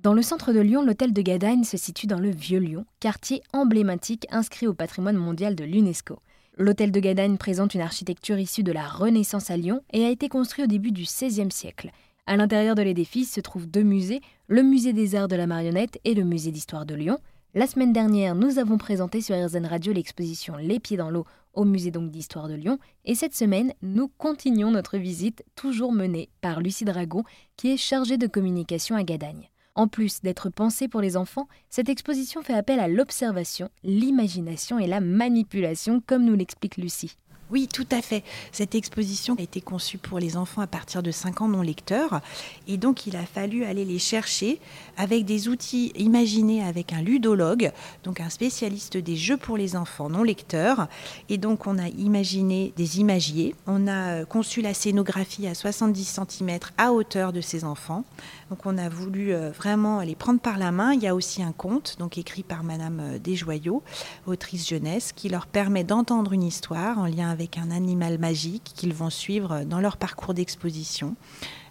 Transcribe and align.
Dans 0.00 0.14
le 0.14 0.22
centre 0.22 0.52
de 0.52 0.60
Lyon, 0.60 0.84
l'hôtel 0.84 1.12
de 1.12 1.22
Gadagne 1.22 1.64
se 1.64 1.76
situe 1.76 2.06
dans 2.06 2.20
le 2.20 2.30
Vieux 2.30 2.60
Lyon, 2.60 2.86
quartier 3.00 3.42
emblématique 3.52 4.28
inscrit 4.30 4.68
au 4.68 4.72
patrimoine 4.72 5.16
mondial 5.16 5.56
de 5.56 5.64
l'UNESCO. 5.64 6.20
L'hôtel 6.56 6.92
de 6.92 7.00
Gadagne 7.00 7.36
présente 7.36 7.74
une 7.74 7.80
architecture 7.80 8.38
issue 8.38 8.62
de 8.62 8.70
la 8.70 8.86
Renaissance 8.86 9.50
à 9.50 9.56
Lyon 9.56 9.80
et 9.92 10.04
a 10.04 10.10
été 10.10 10.28
construit 10.28 10.62
au 10.62 10.68
début 10.68 10.92
du 10.92 11.02
XVIe 11.02 11.50
siècle. 11.50 11.90
À 12.26 12.36
l'intérieur 12.36 12.76
de 12.76 12.82
l'édifice 12.82 13.32
se 13.32 13.40
trouvent 13.40 13.66
deux 13.66 13.82
musées, 13.82 14.20
le 14.46 14.62
musée 14.62 14.92
des 14.92 15.16
arts 15.16 15.26
de 15.26 15.34
la 15.34 15.48
marionnette 15.48 15.98
et 16.04 16.14
le 16.14 16.22
musée 16.22 16.52
d'histoire 16.52 16.86
de 16.86 16.94
Lyon. 16.94 17.18
La 17.54 17.66
semaine 17.66 17.92
dernière, 17.92 18.36
nous 18.36 18.60
avons 18.60 18.78
présenté 18.78 19.20
sur 19.20 19.34
RZN 19.34 19.66
Radio 19.66 19.92
l'exposition 19.92 20.54
Les 20.58 20.78
pieds 20.78 20.96
dans 20.96 21.10
l'eau 21.10 21.26
au 21.54 21.64
musée 21.64 21.90
d'histoire 21.90 22.46
de 22.46 22.54
Lyon 22.54 22.78
et 23.04 23.16
cette 23.16 23.34
semaine, 23.34 23.72
nous 23.82 24.06
continuons 24.06 24.70
notre 24.70 24.96
visite 24.96 25.42
toujours 25.56 25.90
menée 25.90 26.28
par 26.40 26.60
Lucie 26.60 26.84
Dragon 26.84 27.24
qui 27.56 27.72
est 27.72 27.76
chargée 27.76 28.16
de 28.16 28.28
communication 28.28 28.94
à 28.94 29.02
Gadagne. 29.02 29.50
En 29.78 29.86
plus 29.86 30.22
d'être 30.22 30.50
pensée 30.50 30.88
pour 30.88 31.00
les 31.00 31.16
enfants, 31.16 31.46
cette 31.70 31.88
exposition 31.88 32.42
fait 32.42 32.52
appel 32.52 32.80
à 32.80 32.88
l'observation, 32.88 33.68
l'imagination 33.84 34.80
et 34.80 34.88
la 34.88 34.98
manipulation 34.98 36.02
comme 36.04 36.24
nous 36.24 36.34
l'explique 36.34 36.78
Lucie. 36.78 37.16
Oui, 37.50 37.66
tout 37.66 37.86
à 37.90 38.02
fait. 38.02 38.24
Cette 38.52 38.74
exposition 38.74 39.34
a 39.38 39.42
été 39.42 39.62
conçue 39.62 39.96
pour 39.96 40.18
les 40.18 40.36
enfants 40.36 40.60
à 40.60 40.66
partir 40.66 41.02
de 41.02 41.10
5 41.10 41.40
ans 41.40 41.48
non 41.48 41.62
lecteurs. 41.62 42.20
Et 42.66 42.76
donc, 42.76 43.06
il 43.06 43.16
a 43.16 43.24
fallu 43.24 43.64
aller 43.64 43.86
les 43.86 43.98
chercher 43.98 44.60
avec 44.98 45.24
des 45.24 45.48
outils 45.48 45.92
imaginés 45.96 46.62
avec 46.62 46.92
un 46.92 47.00
ludologue, 47.00 47.72
donc 48.04 48.20
un 48.20 48.28
spécialiste 48.28 48.98
des 48.98 49.16
jeux 49.16 49.38
pour 49.38 49.56
les 49.56 49.76
enfants 49.76 50.10
non 50.10 50.24
lecteurs. 50.24 50.88
Et 51.30 51.38
donc, 51.38 51.66
on 51.66 51.78
a 51.78 51.88
imaginé 51.88 52.74
des 52.76 53.00
imagiers. 53.00 53.54
On 53.66 53.86
a 53.86 54.08
euh, 54.10 54.24
conçu 54.26 54.60
la 54.60 54.74
scénographie 54.74 55.46
à 55.46 55.54
70 55.54 56.20
cm 56.28 56.58
à 56.76 56.92
hauteur 56.92 57.32
de 57.32 57.40
ces 57.40 57.64
enfants. 57.64 58.04
Donc, 58.50 58.66
on 58.66 58.76
a 58.76 58.90
voulu 58.90 59.32
euh, 59.32 59.50
vraiment 59.50 60.00
les 60.02 60.14
prendre 60.14 60.40
par 60.40 60.58
la 60.58 60.70
main. 60.70 60.92
Il 60.92 61.02
y 61.02 61.06
a 61.06 61.14
aussi 61.14 61.42
un 61.42 61.52
conte, 61.52 61.96
donc 61.98 62.18
écrit 62.18 62.42
par 62.42 62.62
Madame 62.62 63.00
euh, 63.00 63.18
Desjoyaux, 63.18 63.82
autrice 64.26 64.68
jeunesse, 64.68 65.12
qui 65.16 65.30
leur 65.30 65.46
permet 65.46 65.84
d'entendre 65.84 66.34
une 66.34 66.42
histoire 66.42 66.98
en 66.98 67.06
lien 67.06 67.30
avec 67.30 67.37
avec 67.38 67.56
un 67.56 67.70
animal 67.70 68.18
magique 68.18 68.72
qu'ils 68.74 68.92
vont 68.92 69.10
suivre 69.10 69.62
dans 69.62 69.78
leur 69.78 69.96
parcours 69.96 70.34
d'exposition 70.34 71.14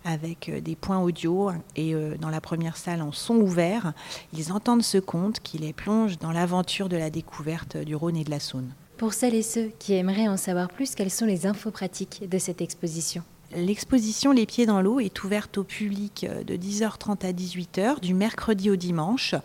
avec 0.06 0.48
euh, 0.48 0.62
des 0.62 0.78
points 0.78 1.00
audio 1.00 1.52
et 1.76 1.94
euh, 1.94 2.16
dans 2.16 2.30
la 2.30 2.40
première 2.40 2.78
salle 2.78 3.02
en 3.02 3.12
son 3.12 3.36
ouvert, 3.36 3.92
ils 4.32 4.54
entendent 4.54 4.84
ce 4.84 4.98
conte 4.98 5.42
qui 5.42 5.58
les 5.58 5.73
plonge 5.73 6.20
dans 6.20 6.32
l'aventure 6.32 6.88
de 6.88 6.95
la 6.95 7.10
découverte 7.10 7.76
du 7.76 7.98
Rhône 7.98 8.16
et 8.16 8.23
de 8.23 8.32
la 8.32 8.40
Saône. 8.40 8.72
Pour 8.95 9.12
celles 9.12 9.36
et 9.36 9.44
ceux 9.44 9.70
qui 9.78 9.94
aimeraient 9.94 10.30
en 10.30 10.38
savoir 10.38 10.70
plus, 10.70 10.95
quelles 10.95 11.12
sont 11.12 11.26
les 11.26 11.45
infos 11.45 11.72
pratiques 11.72 12.23
de 12.30 12.38
cette 12.38 12.62
exposition? 12.62 13.23
L'exposition 13.56 14.34
Les 14.34 14.45
Pieds 14.45 14.66
dans 14.66 14.81
l'eau 14.81 15.00
est 15.00 15.23
ouverte 15.23 15.58
au 15.58 15.64
public 15.64 16.26
euh, 16.30 16.44
de 16.44 16.56
10h30 16.56 17.26
à 17.26 17.31
18h 17.31 18.02
du 18.02 18.14
mercredi 18.14 18.70
au 18.70 18.76
dimanche. 18.76 19.36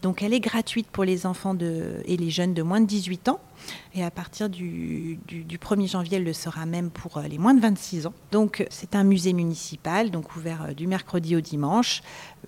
Donc 0.00 0.22
elle 0.22 0.32
est 0.32 0.40
gratuite 0.40 0.86
pour 0.86 1.04
les 1.04 1.26
enfants 1.26 1.56
et 1.58 2.16
les 2.16 2.30
jeunes 2.30 2.54
de 2.54 2.62
moins 2.62 2.80
de 2.80 2.86
18 2.86 3.28
ans. 3.28 3.38
Et 3.94 4.02
à 4.02 4.10
partir 4.10 4.48
du, 4.48 5.18
1er 5.28 5.90
janvier, 5.90 6.16
elle 6.16 6.24
le 6.24 6.32
sera 6.32 6.64
même 6.64 6.90
pour 6.90 7.18
euh, 7.18 7.24
les 7.24 7.36
moins 7.36 7.52
de 7.52 7.60
26 7.60 8.06
ans. 8.06 8.14
Donc 8.32 8.66
c'est 8.70 8.94
un 8.94 9.04
musée 9.04 9.34
municipal, 9.34 10.10
donc 10.10 10.36
ouvert 10.36 10.68
euh, 10.70 10.72
du 10.72 10.86
mercredi 10.86 11.36
au 11.36 11.42
dimanche, 11.42 12.00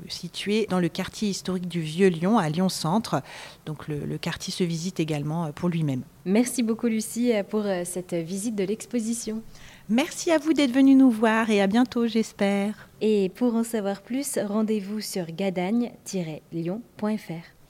situé 0.08 0.66
dans 0.70 0.80
le 0.80 0.88
quartier 0.88 1.28
historique 1.28 1.68
du 1.68 1.82
Vieux-Lyon, 1.82 2.38
à 2.38 2.48
Lyon-Centre. 2.48 3.20
Donc 3.66 3.86
le, 3.86 4.06
le 4.06 4.16
quartier 4.16 4.50
se 4.50 4.64
visite 4.64 4.98
également 4.98 5.52
pour 5.52 5.68
lui-même. 5.68 6.04
Merci 6.24 6.62
beaucoup 6.62 6.86
Lucie 6.86 7.32
pour 7.50 7.64
cette 7.84 8.14
visite 8.14 8.54
de 8.54 8.64
l'exposition. 8.64 9.42
Merci 9.88 10.30
à 10.30 10.38
vous 10.38 10.52
d'être 10.52 10.72
venu 10.72 10.94
nous 10.94 11.10
voir 11.10 11.50
et 11.50 11.60
à 11.60 11.66
bientôt, 11.66 12.06
j'espère. 12.06 12.88
Et 13.00 13.32
pour 13.34 13.56
en 13.56 13.64
savoir 13.64 14.02
plus, 14.02 14.38
rendez-vous 14.38 15.00
sur 15.00 15.26
gadagne-lyon.fr. 15.26 17.61